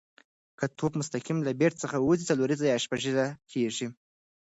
[0.59, 3.87] که توپ مستقیم له بېټ څخه وځي، څلوریزه یا شپږیزه کیږي.